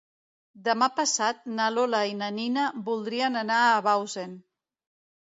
Demà 0.67 0.85
passat 0.99 1.43
na 1.59 1.67
Lola 1.73 1.99
i 2.11 2.15
na 2.21 2.29
Nina 2.37 2.63
voldrien 2.87 3.37
anar 3.43 3.59
a 3.67 3.77
Bausen. 3.89 4.33